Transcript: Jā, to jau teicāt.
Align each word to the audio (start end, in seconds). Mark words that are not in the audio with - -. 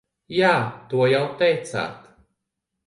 Jā, 0.37 0.53
to 0.93 1.05
jau 1.11 1.21
teicāt. 1.43 2.13